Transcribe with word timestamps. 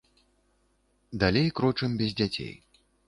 Далей 1.23 1.47
крочым 1.59 1.91
без 2.01 2.11
дзяцей. 2.23 2.53